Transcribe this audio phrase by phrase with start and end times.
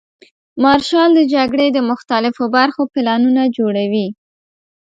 [0.63, 4.07] مارشال د جګړې د مختلفو برخو پلانونه جوړوي.